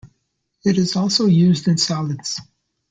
It 0.65 0.79
is 0.79 0.95
also 0.95 1.27
used 1.27 1.67
in 1.67 1.77
salads. 1.77 2.41